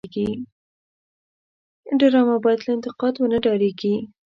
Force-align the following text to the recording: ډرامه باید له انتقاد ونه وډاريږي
ډرامه 1.99 2.35
باید 2.43 2.59
له 2.65 2.71
انتقاد 2.77 3.13
ونه 3.17 3.37
وډاريږي 3.39 3.95